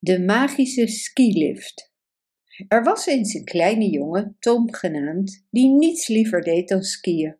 De 0.00 0.20
magische 0.20 0.86
skilift. 0.86 1.92
Er 2.68 2.82
was 2.82 3.06
eens 3.06 3.34
een 3.34 3.44
kleine 3.44 3.90
jongen, 3.90 4.36
Tom 4.38 4.74
genaamd, 4.74 5.46
die 5.50 5.68
niets 5.68 6.08
liever 6.08 6.42
deed 6.42 6.68
dan 6.68 6.82
skiën. 6.82 7.38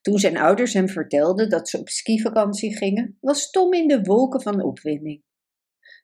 Toen 0.00 0.18
zijn 0.18 0.36
ouders 0.36 0.72
hem 0.72 0.88
vertelden 0.88 1.50
dat 1.50 1.68
ze 1.68 1.78
op 1.78 1.88
skivakantie 1.88 2.76
gingen, 2.76 3.18
was 3.20 3.50
Tom 3.50 3.72
in 3.72 3.88
de 3.88 4.02
wolken 4.02 4.42
van 4.42 4.62
opwinding. 4.62 5.22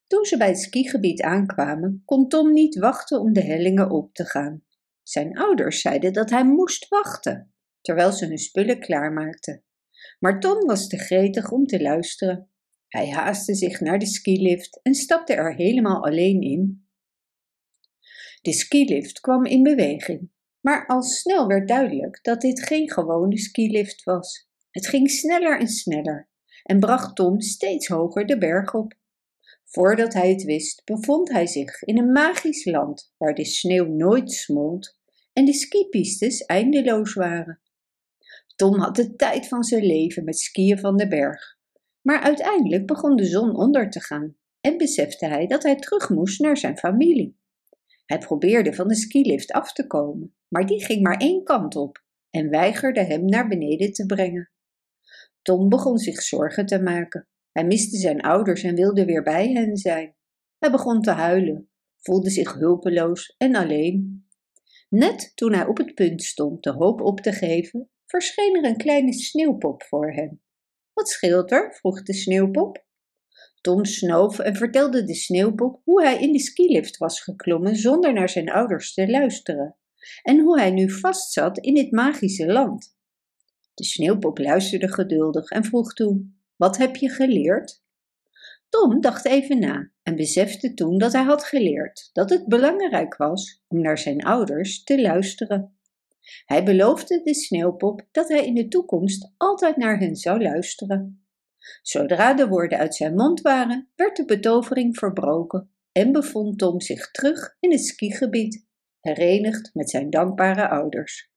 Toen 0.07 0.25
ze 0.25 0.37
bij 0.37 0.49
het 0.49 0.59
skigebied 0.59 1.23
aankwamen, 1.23 2.03
kon 2.05 2.29
Tom 2.29 2.53
niet 2.53 2.79
wachten 2.79 3.21
om 3.21 3.33
de 3.33 3.45
hellingen 3.45 3.91
op 3.91 4.15
te 4.15 4.25
gaan. 4.25 4.65
Zijn 5.03 5.39
ouders 5.39 5.81
zeiden 5.81 6.13
dat 6.13 6.31
hij 6.31 6.45
moest 6.45 6.89
wachten, 6.89 7.53
terwijl 7.81 8.13
ze 8.13 8.27
hun 8.27 8.39
spullen 8.39 8.81
klaarmaakten. 8.81 9.65
Maar 10.19 10.41
Tom 10.41 10.67
was 10.67 10.89
te 10.89 10.99
gretig 10.99 11.51
om 11.51 11.67
te 11.67 11.83
luisteren. 11.83 12.51
Hij 12.89 13.11
haastte 13.11 13.55
zich 13.55 13.81
naar 13.81 13.99
de 13.99 14.07
skilift 14.07 14.81
en 14.83 14.95
stapte 14.95 15.35
er 15.35 15.55
helemaal 15.55 16.05
alleen 16.05 16.41
in. 16.41 16.87
De 18.41 18.53
skilift 18.53 19.21
kwam 19.21 19.45
in 19.45 19.63
beweging, 19.63 20.31
maar 20.61 20.87
al 20.87 21.03
snel 21.03 21.47
werd 21.47 21.69
duidelijk 21.69 22.19
dat 22.23 22.41
dit 22.41 22.63
geen 22.63 22.91
gewone 22.91 23.39
skilift 23.39 24.05
was. 24.05 24.49
Het 24.71 24.87
ging 24.87 25.11
sneller 25.11 25.61
en 25.61 25.69
sneller 25.69 26.29
en 26.63 26.81
bracht 26.81 27.17
Tom 27.17 27.41
steeds 27.41 27.87
hoger 27.87 28.27
de 28.27 28.39
berg 28.39 28.75
op. 28.75 28.95
Voordat 29.65 30.13
hij 30.13 30.31
het 30.31 30.43
wist, 30.43 30.85
bevond 30.85 31.33
hij 31.33 31.47
zich 31.47 31.83
in 31.83 31.99
een 31.99 32.13
magisch 32.13 32.65
land 32.65 33.15
waar 33.17 33.35
de 33.35 33.45
sneeuw 33.45 33.87
nooit 33.87 34.33
smolt 34.33 34.99
en 35.33 35.45
de 35.45 35.53
skipistes 35.53 36.45
eindeloos 36.45 37.15
waren. 37.15 37.61
Tom 38.57 38.81
had 38.81 38.97
de 38.97 39.17
tijd 39.17 39.49
van 39.49 39.65
zijn 39.65 39.85
leven 39.85 40.25
met 40.25 40.39
skiën 40.39 40.79
van 40.79 40.97
de 40.97 41.09
berg. 41.09 41.58
Maar 42.03 42.21
uiteindelijk 42.21 42.87
begon 42.87 43.17
de 43.17 43.25
zon 43.25 43.57
onder 43.57 43.91
te 43.91 44.01
gaan 44.01 44.37
en 44.61 44.77
besefte 44.77 45.27
hij 45.27 45.47
dat 45.47 45.63
hij 45.63 45.77
terug 45.77 46.09
moest 46.09 46.41
naar 46.41 46.57
zijn 46.57 46.79
familie. 46.79 47.39
Hij 48.07 48.19
probeerde 48.19 48.73
van 48.73 48.89
de 48.89 48.95
skilift 48.95 49.53
af 49.53 49.73
te 49.73 49.87
komen, 49.87 50.35
maar 50.49 50.67
die 50.67 50.85
ging 50.85 51.03
maar 51.03 51.17
één 51.17 51.45
kant 51.45 51.77
op 51.77 52.05
en 52.31 52.49
weigerde 52.49 53.05
hem 53.05 53.25
naar 53.25 53.49
beneden 53.49 53.93
te 53.93 54.07
brengen. 54.07 54.51
Tom 55.43 55.69
begon 55.69 55.99
zich 55.99 56.23
zorgen 56.23 56.67
te 56.67 56.83
maken. 56.83 57.29
Hij 57.53 57.65
miste 57.65 57.97
zijn 57.97 58.21
ouders 58.21 58.63
en 58.63 58.75
wilde 58.75 59.05
weer 59.05 59.23
bij 59.23 59.53
hen 59.53 59.77
zijn. 59.77 60.15
Hij 60.59 60.71
begon 60.71 61.03
te 61.03 61.11
huilen, 61.11 61.71
voelde 61.97 62.31
zich 62.31 62.53
hulpeloos 62.53 63.35
en 63.39 63.55
alleen. 63.55 64.27
Net 64.89 65.33
toen 65.35 65.53
hij 65.53 65.67
op 65.67 65.77
het 65.77 65.95
punt 65.95 66.23
stond 66.23 66.63
de 66.63 66.73
hoop 66.73 67.01
op 67.01 67.21
te 67.21 67.33
geven, 67.33 67.91
verscheen 68.07 68.57
er 68.57 68.65
een 68.65 68.77
kleine 68.77 69.13
sneeuwpop 69.13 69.83
voor 69.83 70.13
hem. 70.13 70.41
Wat 70.99 71.09
scheelt 71.09 71.53
er? 71.53 71.75
vroeg 71.75 72.03
de 72.03 72.15
sneeuwpop. 72.15 72.85
Tom 73.61 73.85
snoof 73.85 74.39
en 74.39 74.57
vertelde 74.57 75.05
de 75.05 75.15
sneeuwpop 75.15 75.81
hoe 75.85 76.03
hij 76.03 76.21
in 76.21 76.33
de 76.33 76.39
skilift 76.39 76.97
was 76.97 77.21
geklommen 77.21 77.77
zonder 77.77 78.13
naar 78.13 78.29
zijn 78.29 78.51
ouders 78.51 78.95
te 78.95 79.11
luisteren 79.11 79.77
en 80.23 80.41
hoe 80.41 80.59
hij 80.59 80.71
nu 80.71 80.91
vastzat 80.91 81.59
in 81.59 81.75
dit 81.75 81.91
magische 81.91 82.47
land. 82.47 82.97
De 83.75 83.85
sneeuwpop 83.85 84.39
luisterde 84.39 84.93
geduldig 84.93 85.51
en 85.51 85.65
vroeg 85.65 85.93
toen: 85.93 86.41
Wat 86.57 86.77
heb 86.77 86.97
je 86.97 87.09
geleerd? 87.09 87.83
Tom 88.69 89.01
dacht 89.01 89.25
even 89.25 89.59
na 89.59 89.91
en 90.03 90.17
besefte 90.17 90.75
toen 90.75 90.99
dat 90.99 91.13
hij 91.13 91.25
had 91.25 91.45
geleerd 91.45 92.11
dat 92.13 92.31
het 92.31 92.47
belangrijk 92.47 93.17
was 93.17 93.65
om 93.69 93.81
naar 93.81 93.99
zijn 93.99 94.25
ouders 94.25 94.83
te 94.83 95.01
luisteren. 95.01 95.78
Hij 96.45 96.65
beloofde 96.65 97.21
de 97.23 97.35
sneeuwpop 97.35 98.07
dat 98.11 98.29
hij 98.29 98.47
in 98.47 98.55
de 98.55 98.69
toekomst 98.69 99.33
altijd 99.37 99.77
naar 99.77 99.99
hen 99.99 100.17
zou 100.17 100.43
luisteren. 100.43 101.27
Zodra 101.83 102.35
de 102.35 102.49
woorden 102.49 102.79
uit 102.79 102.95
zijn 102.95 103.15
mond 103.15 103.41
waren, 103.41 103.89
werd 103.97 104.17
de 104.17 104.25
betovering 104.25 104.97
verbroken 104.97 105.71
en 105.93 106.13
bevond 106.13 106.59
Tom 106.59 106.81
zich 106.81 107.11
terug 107.11 107.57
in 107.61 107.71
het 107.71 107.85
skigebied, 107.85 108.67
herenigd 109.01 109.71
met 109.75 109.91
zijn 109.91 110.11
dankbare 110.11 110.69
ouders. 110.69 111.31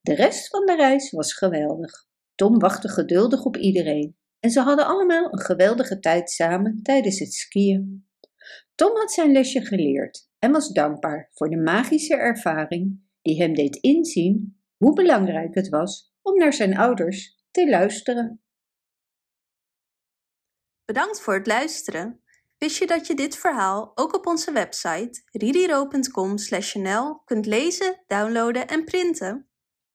De 0.00 0.14
rest 0.14 0.48
van 0.48 0.66
de 0.66 0.76
reis 0.76 1.10
was 1.10 1.34
geweldig. 1.34 2.08
Tom 2.34 2.58
wachtte 2.58 2.88
geduldig 2.88 3.44
op 3.44 3.56
iedereen 3.56 4.16
en 4.40 4.50
ze 4.50 4.60
hadden 4.60 4.86
allemaal 4.86 5.32
een 5.32 5.40
geweldige 5.40 5.98
tijd 5.98 6.30
samen 6.30 6.82
tijdens 6.82 7.18
het 7.18 7.32
skiën. 7.32 8.08
Tom 8.74 8.96
had 8.96 9.12
zijn 9.12 9.32
lesje 9.32 9.60
geleerd 9.60 10.28
en 10.38 10.50
was 10.50 10.68
dankbaar 10.68 11.30
voor 11.32 11.50
de 11.50 11.56
magische 11.56 12.16
ervaring 12.16 13.08
die 13.22 13.42
hem 13.42 13.54
deed 13.54 13.76
inzien 13.76 14.62
hoe 14.76 14.94
belangrijk 14.94 15.54
het 15.54 15.68
was 15.68 16.14
om 16.22 16.36
naar 16.36 16.52
zijn 16.52 16.76
ouders 16.76 17.44
te 17.50 17.68
luisteren. 17.68 18.42
Bedankt 20.84 21.20
voor 21.20 21.34
het 21.34 21.46
luisteren. 21.46 22.22
Wist 22.58 22.78
je 22.78 22.86
dat 22.86 23.06
je 23.06 23.14
dit 23.14 23.36
verhaal 23.36 23.92
ook 23.94 24.14
op 24.14 24.26
onze 24.26 24.52
website 24.52 25.22
ririro.com/nl 25.32 27.24
kunt 27.24 27.46
lezen, 27.46 28.02
downloaden 28.06 28.68
en 28.68 28.84
printen? 28.84 29.49